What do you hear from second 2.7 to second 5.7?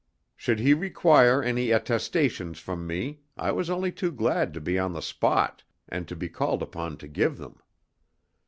me, I was only too glad to be on the spot